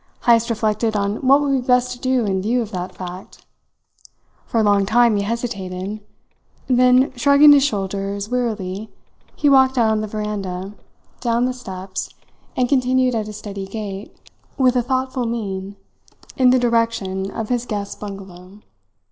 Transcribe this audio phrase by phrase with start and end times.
[0.23, 3.45] Heyst reflected on what would be best to do in view of that fact.
[4.47, 5.99] For a long time he hesitated;
[6.65, 8.89] then, shrugging his shoulders wearily,
[9.35, 10.73] he walked out on the veranda,
[11.19, 12.09] down the steps,
[12.57, 14.11] and continued at a steady gait,
[14.57, 15.75] with a thoughtful mien,
[16.35, 18.57] in the direction of his guests' bungalow.